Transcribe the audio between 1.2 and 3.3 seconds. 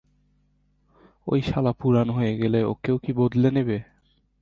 ওই শালা পুরান হয় গেলে, ওকেও কি